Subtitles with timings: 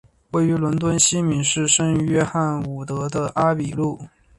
[0.31, 3.99] 位于伦敦西敏市圣约翰伍德的阿比路。